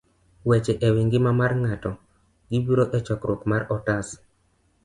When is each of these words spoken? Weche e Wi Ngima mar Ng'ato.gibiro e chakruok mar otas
Weche 0.47 0.73
e 0.85 0.87
Wi 0.93 1.01
Ngima 1.05 1.31
mar 1.39 1.51
Ng'ato.gibiro 1.61 2.83
e 2.97 2.99
chakruok 3.05 3.41
mar 3.49 3.63
otas 3.75 4.07